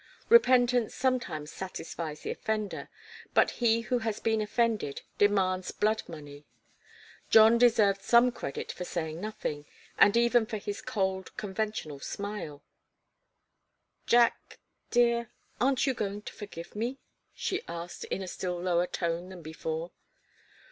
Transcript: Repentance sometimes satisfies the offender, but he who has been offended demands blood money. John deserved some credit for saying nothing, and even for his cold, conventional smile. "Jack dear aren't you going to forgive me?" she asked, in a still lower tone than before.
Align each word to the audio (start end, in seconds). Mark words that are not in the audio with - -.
Repentance 0.29 0.95
sometimes 0.95 1.51
satisfies 1.51 2.21
the 2.21 2.31
offender, 2.31 2.89
but 3.35 3.51
he 3.61 3.81
who 3.81 3.99
has 3.99 4.19
been 4.19 4.41
offended 4.41 5.03
demands 5.19 5.69
blood 5.69 6.01
money. 6.09 6.47
John 7.29 7.59
deserved 7.59 8.01
some 8.01 8.31
credit 8.31 8.71
for 8.71 8.83
saying 8.83 9.21
nothing, 9.21 9.67
and 9.99 10.17
even 10.17 10.47
for 10.47 10.57
his 10.57 10.81
cold, 10.81 11.37
conventional 11.37 11.99
smile. 11.99 12.63
"Jack 14.07 14.57
dear 14.89 15.29
aren't 15.59 15.85
you 15.85 15.93
going 15.93 16.23
to 16.23 16.33
forgive 16.33 16.75
me?" 16.75 16.97
she 17.35 17.61
asked, 17.67 18.03
in 18.05 18.23
a 18.23 18.27
still 18.27 18.59
lower 18.59 18.87
tone 18.87 19.29
than 19.29 19.43
before. 19.43 19.91